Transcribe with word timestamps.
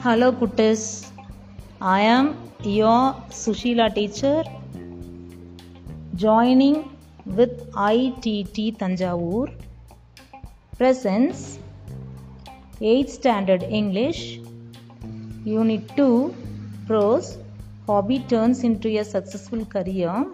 Hello 0.00 0.28
குட்டஸ் 0.38 0.86
I 1.90 1.98
am 2.08 2.28
your 2.74 2.92
Sushila 3.40 3.86
teacher 3.88 4.46
joining 6.16 6.78
with 7.34 7.58
ITT 7.88 8.66
Thanjavur 8.76 9.50
presents 10.78 11.42
eight 12.84 13.12
standard 13.16 13.66
English 13.70 14.22
unit 15.44 15.90
two 15.96 16.08
prose 16.86 17.30
hobby 17.86 18.18
turns 18.28 18.62
into 18.64 18.92
a 18.94 19.04
successful 19.12 19.66
career 19.74 20.24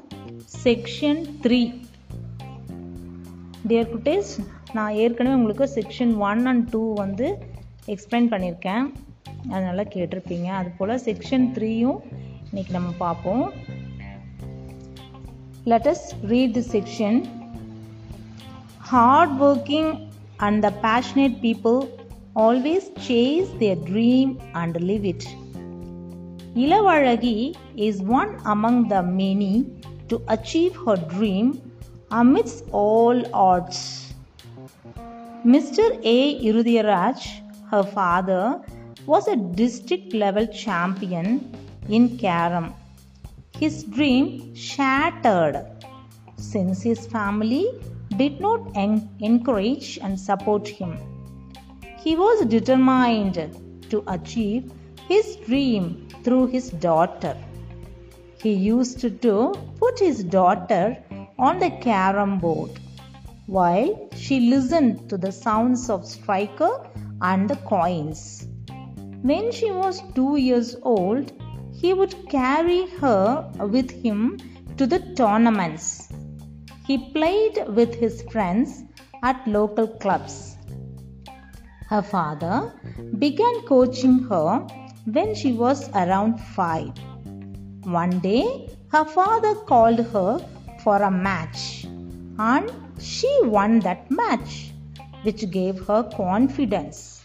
section 0.64 1.20
three 1.40 1.60
dear 3.66 3.90
குட்டேஸ் 3.94 4.32
நான் 4.72 4.94
ஏற்கனவே 4.96 5.34
உங்களுக்கு 5.34 5.68
section 5.76 6.14
one 6.22 6.44
and 6.46 6.66
two 6.70 6.84
வந்து 6.94 7.28
explain 7.86 8.30
பண்ணியிருக்கேன் 8.30 8.86
அதனால் 9.50 9.84
கேட்டிருப்பீங்க. 9.84 10.44
அது 10.44 10.70
போல் 10.78 11.00
section 11.04 11.50
த்ரீயும் 11.54 11.98
இன்னைக்கு 12.48 12.72
நம்ம 12.72 12.90
பார்ப்போம். 12.98 13.52
Let's 15.64 16.06
read 16.22 16.52
the 16.52 16.60
section 16.60 17.24
hard 18.78 19.42
working 19.42 20.08
and 20.36 20.60
the 20.60 20.72
passionate 20.82 21.36
people 21.42 21.88
always 22.34 22.88
chase 23.08 23.46
their 23.58 23.78
dream 23.84 24.36
and 24.52 24.76
live 24.76 25.04
it 25.04 25.26
Ilavazhagi 26.54 27.52
is 27.74 28.02
one 28.08 28.28
among 28.44 28.86
the 28.86 29.02
many 29.02 29.64
to 30.06 30.16
achieve 30.26 30.70
her 30.86 31.02
dream 31.18 31.50
amidst 32.10 32.60
all 32.70 33.30
odds 33.30 34.14
mister 35.42 36.06
A 36.06 36.38
Irudiyaraj, 36.42 37.18
her 37.70 37.92
father 37.94 38.68
was 39.06 39.28
a 39.28 39.36
district 39.36 40.12
level 40.12 40.46
champion 40.46 41.28
in 41.88 42.18
Carom. 42.18 42.74
His 43.58 43.84
dream 43.84 44.54
shattered 44.54 45.64
since 46.36 46.82
his 46.82 47.06
family 47.06 47.66
did 48.16 48.40
not 48.40 48.60
en- 48.74 49.08
encourage 49.20 49.98
and 50.02 50.18
support 50.18 50.66
him. 50.66 50.98
He 51.98 52.16
was 52.16 52.44
determined 52.46 53.36
to 53.90 54.02
achieve 54.06 54.72
his 55.08 55.36
dream 55.36 56.08
through 56.24 56.48
his 56.48 56.70
daughter. 56.70 57.36
He 58.42 58.52
used 58.52 59.00
to 59.00 59.54
put 59.80 59.98
his 59.98 60.24
daughter 60.24 60.96
on 61.38 61.58
the 61.58 61.70
carom 61.70 62.38
board 62.38 62.70
while 63.46 64.08
she 64.16 64.40
listened 64.40 65.08
to 65.10 65.16
the 65.16 65.32
sounds 65.32 65.88
of 65.88 66.04
striker 66.04 66.72
and 67.20 67.48
the 67.48 67.56
coins. 67.56 68.48
When 69.22 69.50
she 69.50 69.70
was 69.70 70.02
two 70.14 70.36
years 70.36 70.76
old, 70.82 71.32
he 71.72 71.92
would 71.92 72.28
carry 72.28 72.86
her 73.00 73.50
with 73.58 73.90
him 73.90 74.38
to 74.76 74.86
the 74.86 75.00
tournaments. 75.16 76.08
He 76.86 77.10
played 77.12 77.64
with 77.68 77.94
his 77.94 78.22
friends 78.30 78.84
at 79.22 79.46
local 79.46 79.88
clubs. 79.88 80.56
Her 81.88 82.02
father 82.02 82.72
began 83.18 83.62
coaching 83.62 84.18
her 84.24 84.66
when 85.04 85.34
she 85.34 85.52
was 85.52 85.88
around 85.90 86.38
five. 86.38 86.92
One 87.84 88.18
day, 88.20 88.68
her 88.92 89.04
father 89.04 89.54
called 89.54 90.00
her 90.00 90.38
for 90.84 90.96
a 91.02 91.10
match 91.10 91.86
and 92.38 92.70
she 92.98 93.30
won 93.44 93.80
that 93.80 94.10
match, 94.10 94.72
which 95.22 95.50
gave 95.50 95.86
her 95.86 96.02
confidence. 96.16 97.15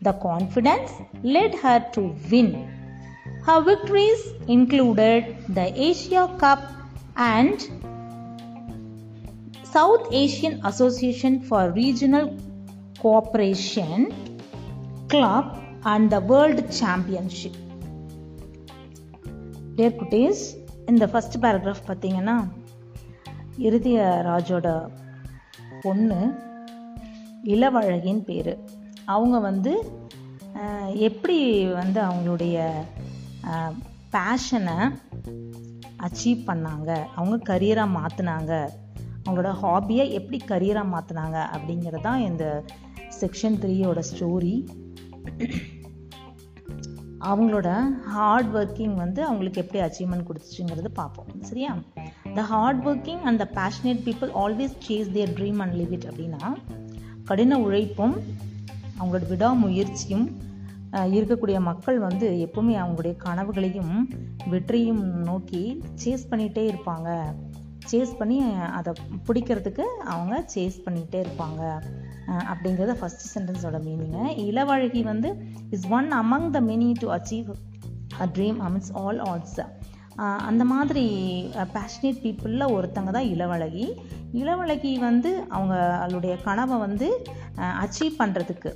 The 0.00 0.12
confidence 0.14 0.92
led 1.24 1.54
her 1.56 1.78
to 1.92 2.02
win. 2.30 2.50
Her 3.44 3.60
victories 3.62 4.22
included 4.48 5.22
the 5.48 5.72
Asia 5.80 6.34
Cup 6.38 6.60
and 7.16 7.56
South 9.66 10.08
Asian 10.12 10.64
Association 10.64 11.40
for 11.40 11.70
Regional 11.72 12.36
Cooperation 12.98 14.12
Club 15.08 15.56
and 15.84 16.10
the 16.10 16.20
World 16.22 16.60
Championship. 16.72 17.54
Dear 19.78 19.92
குட்டீஸ் 19.92 20.42
இந்த 20.90 21.04
first 21.12 21.34
paragraph 21.42 21.82
பார்த்தீங்கன்னா 21.88 22.36
இறுதிய 23.66 23.98
ராஜோட 24.28 24.68
பொண்ணு 25.82 26.20
இளவழகின் 27.54 28.22
பேர் 28.28 28.52
அவங்க 29.14 29.38
வந்து 29.38 29.72
எப்படி 31.08 31.38
வந்து 31.72 31.98
அவங்களுடைய 32.00 32.56
பேஷனை 34.14 34.76
அச்சீவ் 36.06 36.40
பண்ணாங்க? 36.48 36.90
அவங்க 37.18 37.36
கரியராக 37.50 37.94
மாற்றினாங்க 37.98 38.52
அவங்களோட 39.24 39.52
ஹாபியை 39.62 40.04
எப்படி 40.18 40.38
கரியராக 40.48 40.92
மாற்றினாங்க 40.94 41.38
அப்படிங்கிறது 41.56 42.00
தான் 42.00 42.20
இந்த 42.20 42.44
செக்ஷன் 43.20 43.58
த்ரீயோட 43.62 44.02
ஸ்டோரி 44.10 44.54
அவங்களோட 47.28 47.68
ஹார்ட் 48.14 48.50
ஒர்க்கிங் 48.56 48.94
வந்து 48.94 49.20
அவங்களுக்கு 49.24 49.62
எப்படி 49.64 49.80
அச்சீவ்மெண்ட் 49.84 50.26
கொடுத்துச்சுங்கிறது 50.28 50.90
பார்ப்போம். 50.94 51.30
சரியா? 51.40 51.72
The 52.34 52.42
hard 52.42 52.82
working 52.86 53.22
and 53.28 53.40
the 53.42 53.46
passionate 53.60 54.02
people 54.08 54.32
always 54.42 54.76
chase 54.88 55.12
their 55.16 55.34
dream 55.38 55.62
and 55.64 55.74
live 55.74 55.94
it 55.98 56.06
அப்படின்னா 56.10 56.42
கடின 57.24 57.58
உழைப்பும் 57.58 58.16
அவங்களோட 58.98 59.24
விடாமுயற்சியும் 59.32 60.26
இருக்கக்கூடிய 61.16 61.58
மக்கள் 61.68 61.98
வந்து 62.06 62.26
எப்பவுமே 62.46 62.74
அவங்களுடைய 62.82 63.14
கனவுகளையும் 63.24 63.94
வெற்றியும் 64.52 65.04
நோக்கி 65.28 65.62
சேஸ் 66.02 66.28
பண்ணிகிட்டே 66.30 66.64
இருப்பாங்க. 66.72 67.08
சேஸ் 67.90 68.12
பண்ணி 68.18 68.36
அதை 68.78 68.92
பிடிக்கிறதுக்கு 69.26 69.84
அவங்க 70.12 70.34
சேஸ் 70.54 70.76
பண்ணிகிட்டே 70.84 71.18
இருப்பாங்க. 71.24 71.62
அப்படிங்கிறத 72.50 72.94
ஃபஸ்ட் 73.00 73.26
சென்டென்ஸோட 73.34 73.78
மீனிங்கு 73.86 74.24
இளவழகி 74.46 75.02
வந்து 75.10 75.28
is 75.76 75.86
one 75.98 76.08
among 76.22 76.48
the 76.56 76.60
many 76.70 76.88
to 77.02 77.08
achieve 77.16 77.50
a 78.22 78.26
dream 78.36 78.58
amidst 78.68 78.92
all 79.02 79.20
odds 79.32 79.60
அந்த 80.48 80.62
மாதிரி 80.72 81.04
பேஷனேட் 81.76 82.20
பீப்புளில் 82.24 82.72
ஒருத்தங்க 82.76 83.10
தான் 83.16 83.30
இளவழகி. 83.34 83.86
இளவழகி 84.42 84.92
வந்து 84.98 85.30
அவங்களுடைய 85.56 86.34
கனவை 86.46 86.76
வந்து 86.86 87.08
அச்சீவ் 87.84 88.20
பண்ணுறதுக்கு 88.22 88.70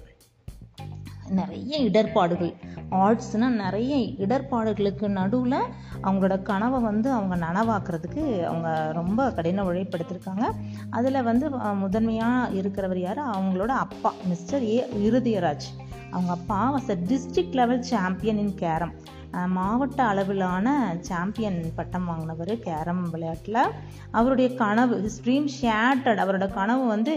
நிறைய 1.38 1.78
இடர்பாடுகள். 1.88 2.52
ஆர்ட்ஸ்னால் 3.00 3.58
நிறைய 3.64 3.96
இடர்பாடுகளுக்கு 3.96 5.08
நடுவில் 5.08 5.58
அவங்களோட 6.02 6.42
கனவை 6.42 6.80
வந்து 6.80 7.08
அவங்க 7.12 7.36
நனவாக்குறதுக்கு 7.46 8.22
அவங்க 8.42 8.70
ரொம்ப 8.92 9.32
கடின 9.32 9.64
உழைப்படுத்திருக்காங்க. 9.64 10.44
அதில் 10.90 11.22
வந்து 11.22 11.50
முதன்மையாக 11.74 12.52
இருக்கிறவர் 12.60 13.00
யார்? 13.00 13.22
அவங்களோட 13.28 13.72
அப்பா 13.84 14.12
மிஸ்டர் 14.26 14.62
ஏ. 14.62 14.78
இருதயராஜ் 15.06 15.68
அவங்க 16.10 16.32
அப்பா 16.32 16.58
was 16.74 16.90
a 16.90 16.98
district 17.10 17.58
level 17.60 17.82
champion 17.82 18.38
in 18.38 18.54
carom 18.54 18.94
மாவட்ட 19.56 20.00
அளவிலான 20.02 20.68
சாம்பியன் 21.08 21.58
பட்டம் 21.76 22.06
வாங்கினவர் 22.06 22.52
கேரம் 22.66 23.02
விளையாட்டில். 23.10 23.60
அவருடைய 24.10 24.48
கனவு 24.54 24.96
ஹிஸ் 25.04 25.20
ட்ரீம் 25.24 25.48
ஷேட்டட் 25.60 26.22
அவரோட 26.24 26.48
கனவு 26.52 26.86
வந்து 26.86 27.14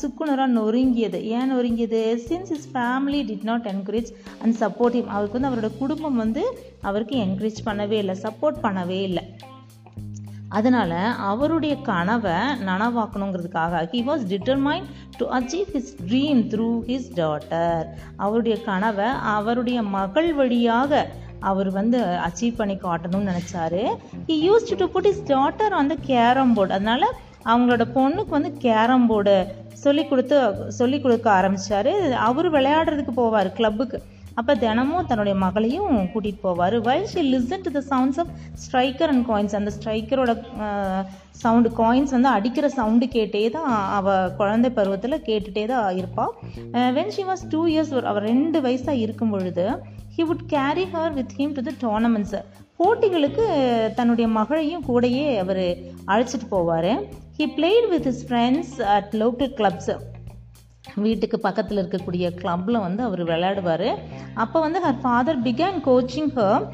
சுக்குனராக 0.00 0.54
நொறுங்கியது. 0.58 1.20
ஏன் 1.36 1.52
நொறுங்கியது? 1.54 2.00
Since 2.28 2.52
his 2.56 2.68
family 2.74 3.20
did 3.30 3.48
not 3.50 3.68
encourage 3.74 4.12
and 4.42 4.56
support 4.62 4.96
him 4.98 5.12
அவருக்கு 5.16 5.38
வந்து 5.38 5.52
அவரோட 5.52 5.70
குடும்பம் 5.78 6.22
வந்து 6.24 6.44
அவருக்கு 6.82 7.16
என்கரேஜ் 7.26 7.66
பண்ணவே 7.68 7.98
இல்லை 8.04 8.16
சப்போர்ட் 8.22 8.64
பண்ணவே 8.66 9.00
இல்லை. 9.10 9.24
அதனால 10.48 10.94
அவருடைய 11.30 11.80
கனவை 11.82 12.36
நனவாக்கணுங்கிறதுக்காக 12.68 13.82
he 13.92 14.00
was 14.08 14.24
determine 14.32 14.86
to 15.18 15.26
achieve 15.30 15.70
his 15.74 15.92
dream 16.08 16.42
through 16.52 16.68
his 16.88 17.10
daughter 17.14 17.86
அவருடைய 18.16 18.62
கனவை 18.62 19.04
அவருடைய 19.04 19.82
மகள் 19.82 20.34
வழியாக 20.34 21.06
அவர் 21.40 21.70
வந்து 21.70 21.98
அச்சீவ் 21.98 22.56
பண்ணி 22.56 22.74
காட்டணும்னு 22.74 23.30
நினச்சாரு. 23.32 23.82
He 24.28 24.36
used 24.48 24.76
to 24.76 24.88
put 24.88 25.06
his 25.06 25.22
daughter 25.32 25.70
on 25.70 25.86
the 25.86 25.96
carom 26.06 26.54
board 26.54 26.74
அதனால 26.74 27.10
அவங்களோட 27.44 27.84
பொண்ணுக்கு 27.94 28.28
வந்து 28.28 28.52
கேரம் 28.52 29.06
போர்டு 29.06 29.46
சொல்லி 29.72 30.04
கொடுத்து 30.08 30.36
சொல்லி 30.68 31.00
கொடுக்க 31.00 31.30
ஆரம்பிச்சாரு. 31.30 31.92
அவர் 32.12 32.50
விளையாடுறதுக்கு 32.52 33.14
போவார் 33.16 33.52
கிளப்புக்கு 33.52 33.98
அப்போ 34.40 34.52
தினமும் 34.62 35.06
தன்னுடைய 35.10 35.34
மகளையும் 35.44 35.92
கூட்டிகிட்டு 36.12 36.44
போவார். 36.46 36.76
While 36.88 37.06
she 37.12 37.22
listen 37.34 37.64
to 37.66 37.70
the 37.76 37.82
sounds 37.90 38.18
of 38.22 38.32
striker 38.64 39.12
and 39.12 39.24
coins 39.30 39.56
அந்த 39.58 39.70
ஸ்ட்ரைக்கரோட 39.76 40.32
சவுண்டு 41.42 41.70
காயின்ஸ் 41.80 42.14
வந்து 42.16 42.30
அடிக்கிற 42.36 42.66
சவுண்டு 42.78 43.06
கேட்டே 43.14 43.42
தான் 43.56 43.70
அவள் 43.98 44.32
குழந்தை 44.40 44.70
பருவத்தில் 44.78 45.24
கேட்டுகிட்டே 45.28 45.64
தான் 45.72 45.96
இருப்பாள் 46.00 46.32
when 46.98 47.14
she 47.16 47.24
was 47.30 47.44
two 47.54 47.60
years 47.72 47.92
அவர் 48.12 48.28
ரெண்டு 48.30 48.60
வயசாக 48.66 49.02
இருக்கும் 49.04 49.32
பொழுது 49.34 49.66
he 50.16 50.24
would 50.30 50.44
carry 50.54 50.86
her 50.94 51.14
with 51.18 51.34
him 51.40 51.54
to 51.58 51.64
the 51.68 51.74
tournaments 51.84 52.36
போட்டிகளுக்கு 52.80 53.44
தன்னுடைய 53.98 54.26
மகளையும் 54.38 54.84
கூடையே 54.88 55.26
அவர் 55.44 55.64
அழைச்சிட்டு 56.12 56.48
போவார். 56.54 56.92
He 57.38 57.46
played 57.56 57.88
with 57.94 58.08
his 58.10 58.24
friends 58.28 58.74
at 58.96 59.14
local 59.22 59.52
clubs 59.60 59.90
வீட்டுக்கு 61.04 61.38
பக்கத்தில் 61.38 61.80
இருக்கக்கூடிய 61.82 62.26
கிளப்பில் 62.40 62.78
வந்து 62.84 63.02
அவர் 63.02 63.22
விளையாடுவார். 63.24 63.88
அப்போ 64.42 64.60
வந்து 64.60 64.80
her 64.84 65.00
father 65.02 65.40
began 65.42 65.78
coaching 65.86 66.30
her 66.38 66.64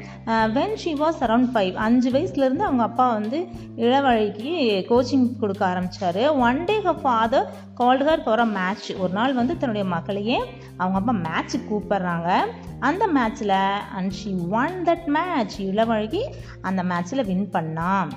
when 0.57 0.75
she 0.83 0.93
was 0.93 1.21
around 1.27 1.51
five 1.53 1.75
அஞ்சு 1.85 2.09
வயசுலேருந்து 2.11 2.65
அவங்க 2.67 2.83
அப்பா 2.83 3.07
வந்து 3.13 3.39
இளவழிக்கு 3.85 4.53
கோச்சிங் 4.91 5.27
கொடுக்க 5.39 5.63
ஆரம்பித்தார் 5.65 6.21
one 6.47 6.63
day 6.63 6.75
her 6.87 7.01
father 7.03 7.47
called 7.75 8.05
her 8.05 8.25
for 8.25 8.39
a 8.39 8.49
match 8.57 8.89
ஒரு 9.03 9.13
நாள் 9.13 9.33
வந்து 9.33 9.55
தன்னுடைய 9.57 9.87
மக்களையே 9.95 10.37
அவங்க 10.77 10.97
அப்பா 11.01 11.15
மேட்ச்சுக்கு 11.27 11.67
கூப்பிட்றாங்க. 11.71 12.29
அந்த 12.89 13.03
மேட்ச்சில் 13.17 13.57
and 13.97 14.11
she 14.11 14.31
won 14.61 14.77
that 14.89 15.07
match 15.17 15.57
Ilavazhagi 15.61 16.23
அந்த 16.61 16.83
மேட்ச்சில் 16.83 17.27
வின் 17.31 17.49
பண்ணான் 17.55 18.11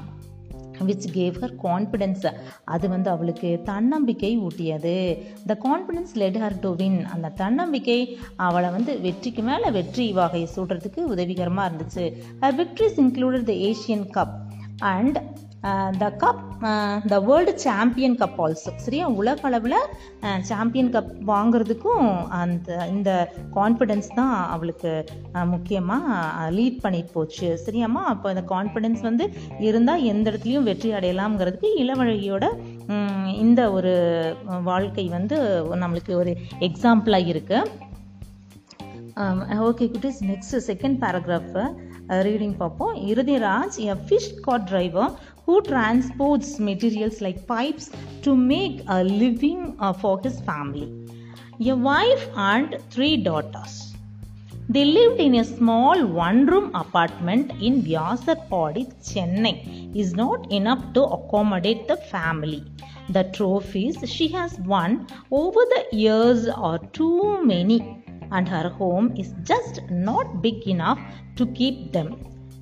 விச் 0.84 1.06
கேவ் 1.14 1.36
ஹர் 1.40 1.54
கான்ஃபிடென்ஸ் 1.62 2.34
அது 2.64 2.88
வந்து 2.88 3.10
அவளுக்கு 3.10 3.60
தன்னம்பிக்கை 3.64 4.38
ஊட்டியது. 4.38 5.18
The 5.46 5.58
confidence 5.64 6.14
led 6.14 6.36
her 6.36 6.58
to 6.60 6.74
win 6.74 7.04
அந்த 7.04 7.28
தன்னம்பிக்கை 7.28 8.18
அவளை 8.36 8.70
வந்து 8.70 9.00
வெற்றிக்கு 9.00 9.42
மேலே 9.42 9.70
வெற்றி 9.70 10.12
வகையை 10.12 10.48
சூடுறதுக்கு 10.56 11.00
உதவிகரமாக 11.00 11.70
இருந்துச்சு. 11.70 12.12
Her 12.40 12.56
victories 12.60 13.00
included 13.00 13.42
the 13.42 13.52
Asian 13.52 14.06
cup 14.14 14.36
and 14.78 15.44
the 16.00 16.06
cup 16.22 16.42
the 17.12 17.16
world 17.28 17.52
champion 17.64 18.16
cup 18.20 18.38
also 18.44 18.70
சரியா? 18.84 19.04
உலக 19.20 19.40
அளவில் 19.48 19.78
சாம்பியன் 20.50 20.90
கப் 20.94 21.10
வாங்குறதுக்கும் 21.30 22.06
அந்த 22.40 22.76
இந்த 22.94 23.10
கான்ஃபிடென்ஸ் 23.56 24.08
தான் 24.18 24.34
அவளுக்கு 24.54 24.92
முக்கியமாக 25.52 26.50
லீட் 26.58 26.82
பண்ணிட்டு 26.84 27.12
போச்சு. 27.16 27.48
சரியாம்மா? 27.66 28.02
அப்போ 28.12 28.26
இந்த 28.34 28.44
கான்ஃபிடென்ஸ் 28.54 29.02
வந்து 29.08 29.26
இருந்தால் 29.68 30.06
எந்த 30.12 30.26
இடத்துலையும் 30.30 30.68
வெற்றி 30.70 30.90
அடையலாம்ங்கிறதுக்கு 30.98 31.70
இளவழகியோட 31.84 32.44
இந்த 33.44 33.60
ஒரு 33.78 33.94
வாழ்க்கை 34.70 35.06
வந்து 35.16 35.38
நம்மளுக்கு 35.82 36.14
ஒரு 36.22 36.34
எக்ஸாம்பிளாக 36.68 37.30
இருக்குது 37.34 37.84
ஓகே 39.66 39.84
குட்டீஸ் 39.92 40.18
நெக்ஸ்ட் 40.30 40.56
செகண்ட் 40.68 40.96
பேராகிராஃபு 41.02 41.62
ரீடிங் 42.27 42.55
பார்ப்போம் 42.61 42.95
Iruthiraj 43.11 43.77
a 43.91 43.95
fish 44.07 44.31
cart 44.47 44.67
driver 44.71 45.11
who 45.45 45.61
transports 45.63 46.49
materials 46.59 47.19
like 47.25 47.39
pipes 47.47 47.85
to 48.25 48.35
make 48.35 48.75
a 48.87 49.03
living 49.03 49.75
uh, 49.79 49.91
for 49.91 50.21
his 50.25 50.39
family. 50.41 50.89
A 51.61 51.75
wife 51.75 52.27
and 52.35 52.77
three 52.89 53.17
daughters. 53.17 53.93
They 54.69 54.85
lived 54.85 55.19
in 55.19 55.35
a 55.35 55.43
small 55.43 56.05
one 56.05 56.45
room 56.45 56.71
apartment 56.73 57.51
in 57.61 57.81
Vyasarpadi, 57.83 58.83
Chennai. 59.03 59.55
Is 59.93 60.13
not 60.13 60.49
enough 60.51 60.93
to 60.93 61.03
accommodate 61.03 61.87
the 61.89 61.97
family. 61.97 62.63
The 63.09 63.25
trophies 63.25 63.97
she 64.09 64.29
has 64.29 64.57
won 64.59 65.07
over 65.31 65.59
the 65.73 65.83
years 65.91 66.47
are 66.47 66.79
too 66.99 67.43
many, 67.43 68.04
and 68.32 68.48
her 68.48 68.68
home 68.68 69.14
is 69.16 69.34
just 69.42 69.80
not 69.90 70.42
big 70.42 70.66
enough 70.66 70.98
to 71.36 71.46
keep 71.46 71.92
them. 71.92 72.16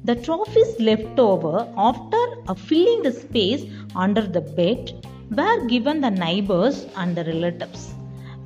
The 0.04 0.16
trophies 0.16 0.78
left 0.78 1.18
over 1.18 1.66
after 1.76 2.22
filling 2.56 3.02
the 3.02 3.12
space 3.12 3.64
under 3.96 4.22
the 4.22 4.42
bed 4.42 5.06
were 5.30 5.66
given 5.66 6.00
the 6.00 6.10
neighbors 6.10 6.86
and 6.96 7.16
the 7.16 7.24
relatives. 7.24 7.94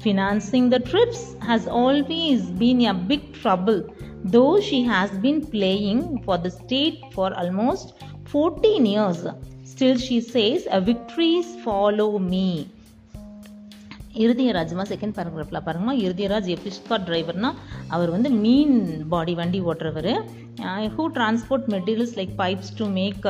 Financing 0.00 0.70
the 0.70 0.78
trips 0.78 1.34
has 1.42 1.66
always 1.66 2.42
been 2.42 2.86
a 2.86 2.94
big 2.94 3.32
trouble, 3.34 3.84
though 4.22 4.60
she 4.60 4.82
has 4.84 5.10
been 5.10 5.44
playing 5.44 6.22
for 6.22 6.38
the 6.38 6.50
state 6.50 7.02
for 7.12 7.34
almost 7.34 7.94
14 8.26 8.86
years. 8.86 9.26
Still, 9.64 9.96
she 9.98 10.20
says, 10.20 10.68
victories 10.82 11.56
follow 11.64 12.18
me. 12.18 12.70
இறுதியராஜ்மா 14.24 14.84
second 14.92 15.16
பேராகிராஃபில் 15.18 15.64
பாருங்கம்மா. 15.66 15.94
Irudhayaraj 16.06 16.50
fish cart 16.64 17.06
டிரைவர்னா 17.08 17.50
அவர் 17.96 18.10
வந்து 18.16 18.30
மீன் 18.44 18.76
பாடி 19.14 19.34
வண்டி 19.40 19.60
ஓட்டுறவர். 19.70 20.12
Who 20.94 21.04
transport 21.16 21.66
materials 21.74 22.14
like 22.18 22.32
pipes 22.40 22.72
to 22.78 22.84
make 22.98 23.26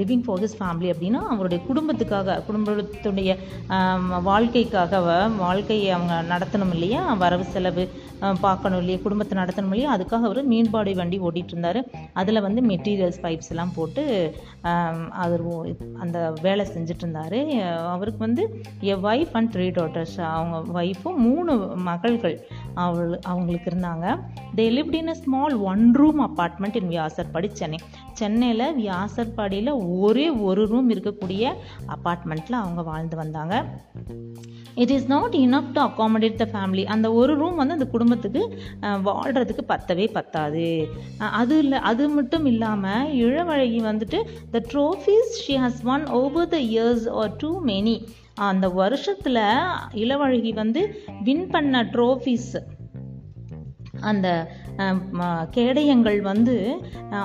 living 0.00 0.24
for 0.26 0.42
his 0.44 0.56
family 0.58 0.88
அப்படின்னா 0.94 1.20
அவருடைய 1.34 1.60
குடும்பத்துக்காக 1.68 2.36
குடும்பத்துடைய 2.48 3.30
um, 3.76 4.04
வாழ்க்கைக்காக 4.30 5.02
வாழ்க்கையை 5.44 5.88
அவங்க 5.96 6.14
நடத்தணும் 6.34 6.74
இல்லையா? 6.76 7.02
வரவு 7.24 7.46
செலவு 7.54 7.84
பார்க்கணும் 8.44 8.80
இல்லையா? 8.82 8.98
குடும்பத்தை 9.04 9.34
நடத்தணும் 9.38 9.72
இல்லையா? 9.72 9.90
அதுக்காக 9.96 10.28
அவர் 10.28 10.40
மீன்பாடி 10.52 10.92
வண்டி 11.00 11.18
ஓட்டிகிட்டு 11.26 11.54
இருந்தார் 11.54 11.80
அதில் 12.20 12.44
வந்து 12.46 12.60
மெட்டீரியல்ஸ் 12.70 13.20
பைப்ஸ் 13.22 13.50
எல்லாம் 13.54 13.74
போட்டு 13.76 14.04
அவர் 15.24 15.44
அந்த 16.04 16.18
வேலை 16.42 16.66
செஞ்சுட்டு 16.74 17.04
இருந்தார் 17.04 17.38
அவருக்கு 17.94 18.20
வந்து 18.26 18.44
a 18.92 18.96
wife 19.08 19.34
and 19.40 19.52
three 19.54 19.68
daughters 19.78 20.16
அவங்க 20.34 20.82
ஒய்ஃபும் 20.82 21.20
மூணு 21.28 21.52
மகள்கள் 21.90 22.36
அவள் 22.84 23.12
அவங்களுக்கு 23.32 23.70
இருந்தாங்க. 23.70 24.06
They 24.56 24.66
lived 24.76 24.98
in 25.00 25.12
a 25.14 25.18
small 25.22 25.56
one 25.72 25.84
room 26.00 26.20
apartment 26.28 26.78
in 26.80 26.92
Vyasarpadi 26.94 27.50
Chennai 27.52 27.80
சென்னையில் 28.20 28.64
வியாசர்பாடியில் 28.80 29.70
ஒரே 30.06 30.26
ஒரு 30.48 30.62
ரூம் 30.72 30.88
இருக்கக்கூடிய 30.94 31.44
அப்பார்ட்மெண்ட்டில் 31.94 32.60
அவங்க 32.60 32.82
வாழ்ந்து 32.90 33.16
வந்தாங்க. 33.22 33.54
It 34.82 34.92
is 34.96 35.08
not 35.12 35.34
enough 35.42 35.70
to 35.74 35.80
accommodate 35.86 36.40
the 36.42 36.46
family 36.52 36.84
அந்த 36.94 37.06
ஒரு 37.20 37.32
ரூம் 37.40 37.58
வந்து 37.60 37.76
அந்த 37.78 37.88
குடும்பத்துக்கு 37.94 38.42
வாழ்கிறதுக்கு 39.08 39.64
பத்தவே 39.72 40.06
பத்தாது. 40.18 40.66
அது 41.40 41.56
இல்லை 41.64 41.80
அது 41.90 42.06
மட்டும் 42.16 42.46
இல்லாமல் 42.52 43.12
இளவழகி 43.24 43.80
வந்துட்டு 43.90 44.20
the 44.54 44.62
trophies 44.72 45.32
she 45.44 45.56
has 45.64 45.82
won 45.94 46.06
over 46.20 46.50
the 46.54 46.60
years 46.72 47.06
are 47.20 47.36
too 47.36 47.52
many 47.70 47.96
அந்த 48.50 48.66
வருஷத்தில் 48.80 49.42
இளவழகி 50.02 50.52
வந்து 50.62 50.82
வின் 51.24 51.46
பண்ண 51.54 51.82
ட்ரோஃபீஸ் 51.94 52.52
அந்த 54.10 54.28
கேடயங்கள் 55.56 56.18
வந்து 56.28 56.54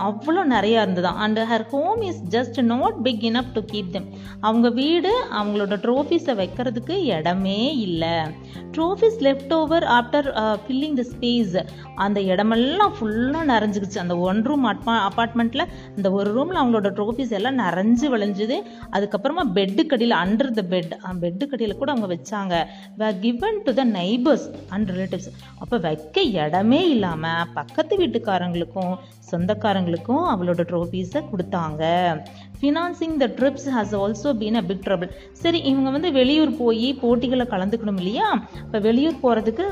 அவ்வளோ 0.07 0.42
நிறையா 0.53 0.80
இருந்ததாம் 0.86 1.19
and 1.25 1.39
her 1.51 1.65
home 1.74 2.01
is 2.09 2.21
just 2.36 2.59
not 2.74 2.97
big 3.07 3.24
enough 3.30 3.53
to 3.57 3.62
keep 3.74 3.94
them 3.95 4.07
அவங்க 4.47 4.69
வீடு 4.81 5.12
அவங்களோட 5.39 5.75
ட்ரோஃபீஸை 5.86 6.36
வைக்கிறதுக்கு 6.42 6.97
இடமே 7.18 7.59
இல்லை. 7.88 8.15
Trophies 8.77 9.19
left 9.27 9.53
over 9.59 9.86
after 9.97 10.27
filling 10.63 10.97
the 11.00 11.06
space 11.13 11.56
அந்த 12.06 12.19
இடமெல்லாம் 12.31 12.94
ஃபுல்லாக 12.97 13.45
நிறைஞ்சிக்கிச்சு. 13.51 14.00
அந்த 14.03 14.15
ஒன் 14.30 14.42
ரூம் 14.50 14.65
அட்மா 14.71 14.95
அப்பார்ட்மெண்ட்டில் 15.07 15.65
இந்த 15.97 16.07
ஒரு 16.18 16.30
ரூமில் 16.38 16.59
அவங்களோட 16.62 16.89
ட்ரோஃபீஸ் 16.97 17.36
எல்லாம் 17.38 17.59
நிறைஞ்சு 17.65 18.07
விளைஞ்சுது. 18.15 18.57
அதுக்கப்புறமா 18.95 19.45
பெட்டு 19.57 19.86
கடியில் 19.92 20.18
அண்டர் 20.24 20.51
த 20.59 20.63
பெட் 20.74 20.94
பெட்டு 21.24 21.45
கடியில் 21.51 21.80
கூட 21.81 21.92
அவங்க 21.95 22.09
வச்சாங்க. 22.15 22.53
Given 23.23 23.59
to 23.68 23.73
the 23.80 23.85
neighbours 23.99 24.47
and 24.75 24.90
relatives 24.95 25.30
அப்போ 25.64 25.78
வைக்க 25.87 26.21
இடமே 26.44 26.81
இல்லாமல் 26.95 27.34
பக்கத்து 27.57 27.94
வீட்டுக்காரங்களுக்கும் 28.01 28.94
சொந்தக்காரங்களுக்கும் 29.31 30.25
அவளோட 30.33 30.61
ட்ரோஃபீஸை 30.71 31.21
கொடுத்தாங்க. 31.31 31.83
Financing 32.59 33.15
the 33.21 33.25
trips 33.37 33.68
has 33.75 33.94
also 34.01 34.30
been 34.42 34.59
a 34.59 34.63
big 34.69 34.83
trouble 34.85 35.09
சரி 35.44 35.59
இவங்க 35.71 35.89
வந்து 35.95 36.09
வெளியூர் 36.19 36.51
போய் 36.61 36.87
போட்டிகளை 37.01 37.45
கலந்துக்கணும் 37.54 37.99
இல்லையா? 38.01 38.27
இப்போ 38.65 38.80
வெளியூர் 38.87 39.18
போகிறதுக்கு 39.23 39.65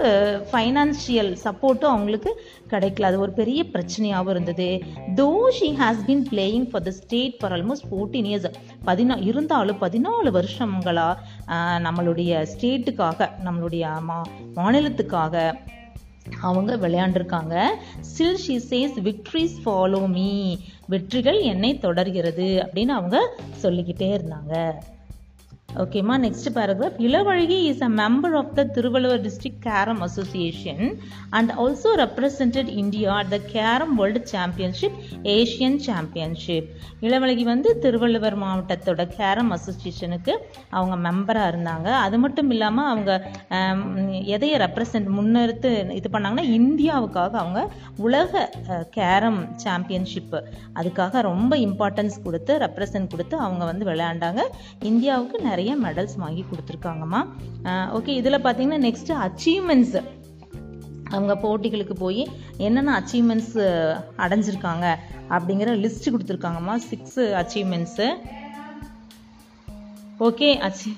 ஃபைனான்ஷியல் 0.51 1.31
சப்போர்ட்டும் 1.45 1.93
அவங்களுக்கு 1.93 2.31
கிடைக்கல. 2.73 3.09
அது 3.11 3.19
ஒரு 3.25 3.33
பெரிய 3.41 3.59
பிரச்சனையாகவும் 3.73 4.33
இருந்தது. 4.35 4.69
Though 5.21 5.29
she 5.59 5.69
has 5.81 6.01
been 6.09 6.25
playing 6.31 6.67
for 6.71 6.85
the 6.87 6.93
state 7.01 7.37
for 7.41 7.55
almost 7.57 7.87
fourteen 7.91 8.29
years 8.31 8.49
பதினா 8.89 9.17
இருந்தாலும் 9.29 9.81
பதினாலு 9.85 10.31
வருஷங்களாக 10.39 11.61
நம்மளுடைய 11.87 12.43
ஸ்டேட்டுக்காக 12.53 13.29
நம்மளுடைய 13.47 13.85
மா 14.09 14.17
மாநிலத்துக்காக 14.59 15.35
அவங்க 16.41 16.77
விளையாண்டுருக்காங்க. 16.77 17.67
Still 17.99 18.37
she 18.47 18.61
says 18.69 19.01
victories 19.01 19.57
follow 19.65 20.07
me 20.07 20.57
வெற்றிகள் 20.87 21.39
என்னை 21.39 21.77
தொடர்கிறது. 21.77 22.43
அப்படின்னு 22.43 22.87
அவங்க 22.87 23.35
சொல்லிக்கிட்டே 23.55 24.17
இருந்தாங்க. 24.17 24.73
ஓகேம்மா 25.81 26.15
next 26.23 26.47
paragraph 26.55 26.97
Ilavazhagi 27.05 27.57
is 27.69 27.81
a 27.85 27.89
member 27.99 28.35
of 28.39 28.51
the 28.57 28.63
Thiruvalluvar 28.75 29.21
district 29.23 29.63
carom 29.67 30.01
association 30.07 30.83
and 31.37 31.51
also 31.63 31.91
represented 32.01 32.69
India 32.81 33.13
at 33.21 33.31
the 33.33 33.37
carom 33.53 33.93
world 33.99 34.21
championship 34.33 34.97
Asian 35.35 35.77
championship 35.87 36.67
Ilavazhagi 37.05 37.45
வந்து 37.51 37.69
திருவள்ளுவர் 37.85 38.37
மாவட்டத்தோட 38.43 39.05
கேரம் 39.17 39.51
அசோசியேஷனுக்கு 39.57 40.35
அவங்க 40.77 40.97
மெம்பராக 41.07 41.51
இருந்தாங்க. 41.53 41.87
அது 42.05 42.19
மட்டும் 42.25 42.51
இல்லாமல் 42.55 42.89
அவங்க 42.91 43.11
எதையை 44.35 44.59
ரெப்ரசன்ட் 44.65 45.09
முன்னிறுத்து 45.17 45.71
இது 45.99 46.09
பண்ணாங்கன்னா 46.17 46.45
இந்தியாவுக்காக 46.59 47.33
அவங்க 47.43 47.63
உலக 48.07 48.45
கேரம் 48.99 49.41
சாம்பியன்ஷிப்பு 49.65 50.41
அதுக்காக 50.79 51.25
ரொம்ப 51.31 51.53
இம்பார்ட்டன்ஸ் 51.67 52.21
கொடுத்து 52.27 52.53
ரெப்ரசன்ட் 52.67 53.11
கொடுத்து 53.15 53.35
அவங்க 53.47 53.63
வந்து 53.71 53.83
விளையாண்டாங்க. 53.91 54.41
இந்தியாவுக்கு 54.91 55.37
நிறைய 55.49 55.61
நிறைய 55.63 55.75
மெடல்ஸ் 55.83 56.15
வாங்கி 56.21 56.41
கொடுத்துருக்காங்கம்மா. 56.47 57.19
ஓகே 57.97 58.11
இதில் 58.19 58.43
பார்த்தீங்கன்னா 58.45 58.79
நெக்ஸ்ட் 58.85 59.11
அச்சீவ்மெண்ட்ஸு 59.25 60.01
அவங்க 61.15 61.33
போட்டிகளுக்கு 61.43 61.95
போய் 62.01 62.23
என்னென்ன 62.57 62.91
அச்சீவ்மெண்ட்ஸ் 62.99 63.53
அடைஞ்சிருக்காங்க 64.23 64.85
அப்படிங்கிற 65.35 65.75
லிஸ்ட் 65.83 66.09
கொடுத்துருக்காங்கம்மா. 66.13 66.75
சிக்ஸ் 66.89 67.21
அச்சீவ்மெண்ட்ஸு 67.41 68.07
ஓகே 70.27 70.49
அச்சீ 70.67 70.91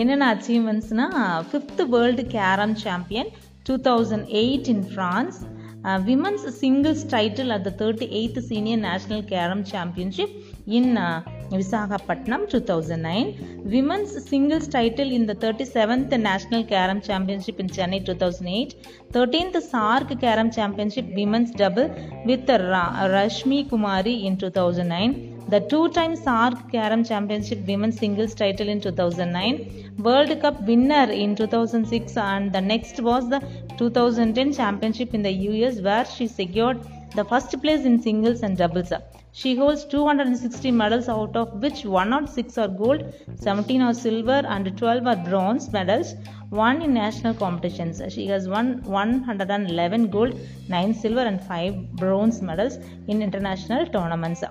என்னென்ன 0.00 0.28
அச்சீவ்மெண்ட்ஸ்னால் 0.34 1.18
fifth 1.48 1.82
world 1.94 2.24
carom 2.36 2.76
champion 2.84 3.32
two 3.68 3.76
thousand 3.88 4.28
eight 4.42 4.70
in 4.74 4.86
France 4.92 5.40
uh, 5.84 6.00
women's 6.06 6.44
singles 6.58 7.04
title 7.04 7.52
at 7.52 7.62
the 7.64 7.72
38th 7.72 8.42
Senior 8.50 8.76
National 8.76 9.22
Carom 9.22 9.62
Championship 9.64 10.30
in 10.66 10.96
uh, 10.96 11.22
Visakhapatnam 11.50 12.48
2009, 12.48 13.62
women's 13.64 14.12
singles 14.28 14.66
title 14.66 15.10
in 15.12 15.26
the 15.26 15.34
37th 15.34 16.18
National 16.18 16.64
Carom 16.64 17.00
Championship 17.00 17.60
in 17.60 17.68
Chennai 17.68 18.04
2008, 18.04 18.74
13th 19.12 19.60
Sark 19.62 20.18
Carom 20.20 20.50
Championship 20.50 21.06
women's 21.14 21.50
double 21.50 21.88
with 22.24 22.48
Ra- 22.48 23.08
Rashmi 23.16 23.68
Kumari 23.68 24.24
in 24.24 24.36
2009 24.36 25.33
the 25.54 25.60
two-time 25.70 26.14
SARC 26.16 26.72
Carom 26.72 27.02
Championship 27.08 27.60
women's 27.68 27.96
singles 27.96 28.34
title 28.34 28.68
in 28.68 28.80
2009, 28.80 29.94
World 29.98 30.32
Cup 30.40 30.60
winner 30.68 31.04
in 31.12 31.36
2006 31.36 32.16
and 32.16 32.52
the 32.52 32.60
next 32.60 32.98
was 33.00 33.28
the 33.28 33.40
2010 33.78 34.52
championship 34.52 35.14
in 35.14 35.22
the 35.22 35.30
US 35.50 35.80
where 35.80 36.04
she 36.04 36.26
secured 36.26 36.80
the 37.14 37.24
first 37.24 37.52
place 37.62 37.84
in 37.84 38.02
singles 38.02 38.42
and 38.42 38.56
doubles. 38.56 38.92
She 39.30 39.54
holds 39.54 39.84
260 39.84 40.72
medals 40.72 41.08
out 41.08 41.36
of 41.36 41.62
which 41.62 41.84
106 41.84 42.58
are 42.58 42.66
gold, 42.66 43.04
17 43.36 43.80
are 43.80 43.94
silver 43.94 44.42
and 44.48 44.76
12 44.76 45.06
are 45.06 45.16
bronze 45.30 45.72
medals 45.72 46.14
won 46.50 46.82
in 46.82 46.92
national 46.94 47.34
competitions. 47.34 48.02
She 48.12 48.26
has 48.26 48.48
won 48.48 48.82
111 48.82 50.10
gold, 50.10 50.36
9 50.68 50.94
silver 50.94 51.20
and 51.20 51.40
5 51.44 51.92
bronze 51.92 52.42
medals 52.42 52.78
in 53.06 53.22
international 53.22 53.86
tournaments. 53.86 54.42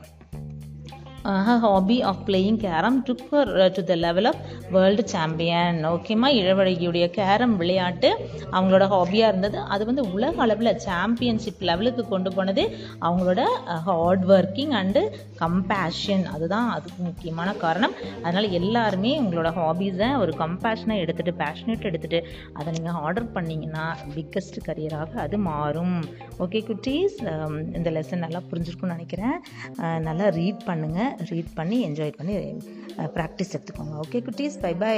Uh, 1.25 1.41
her 1.47 1.57
hobby 1.57 2.03
of 2.03 2.25
playing 2.25 2.57
carom 2.63 2.95
took 3.07 3.21
her 3.33 3.45
level 3.45 3.75
to 3.75 3.81
the 3.89 3.95
level 4.05 4.25
of 4.29 4.35
world 4.75 4.99
ஓகேம்மா 5.91 6.29
இளவழகியுடைய 6.39 7.05
carrom 7.17 7.53
விளையாட்டு 7.61 8.09
அவங்களோட 8.55 8.85
ஹாபியாக 8.93 9.29
இருந்தது. 9.31 9.57
அது 9.73 9.83
வந்து 9.89 10.03
உலக 10.15 10.41
அளவில் 10.45 10.69
championship 10.87 11.63
லெவலுக்கு 11.69 12.03
கொண்டு 12.13 12.31
போனது. 12.37 12.63
அவங்களோட 13.05 13.43
ஹார்ட் 13.87 14.25
ஒர்க்கிங் 14.37 14.73
அண்டு 14.79 15.03
கம்பேஷன் 15.43 16.25
அதுதான் 16.33 16.67
அதுக்கு 16.75 16.99
முக்கியமான 17.09 17.53
காரணம். 17.63 17.95
அதனால் 18.25 18.49
எல்லாருமே 18.59 19.13
உங்களோட 19.23 19.51
ஹாபீஸை 19.59 20.09
ஒரு 20.23 20.33
கம்பேஷனாக 20.43 21.05
எடுத்துகிட்டு 21.05 21.35
பேஷனேட் 21.43 21.87
எடுத்துகிட்டு 21.91 22.21
அதை 22.57 22.69
நீங்கள் 22.77 22.99
ஆர்டர் 23.05 23.29
பண்ணிங்கன்னா 23.37 23.85
பிக்கஸ்ட் 24.17 24.59
கரியராக 24.67 25.13
அது 25.27 25.39
மாறும். 25.49 25.97
ஓகே 26.43 26.61
குட்டீஸ் 26.71 27.17
um, 27.31 27.57
இந்த 27.77 27.89
லெசன் 27.97 28.23
நல்லா 28.27 28.43
புரிஞ்சிருக்கும்னு 28.51 28.97
நினைக்கிறேன். 28.97 29.37
Uh, 29.83 29.97
நல்லா 30.09 30.27
ரீட் 30.41 30.61
பண்ணுங்கள் 30.69 31.11
ரீட் 31.17 31.53
பண்ணி 31.53 31.79
என்ஜாய் 31.89 32.17
பண்ணி 32.17 32.35
ப்ராக்டிஸ் 32.97 33.55
எடுத்துக்கோங்க. 33.57 33.95
ஓகே 34.03 34.23
குட்டீஸ்? 34.27 34.59
By 34.59 34.73
by 34.75 34.97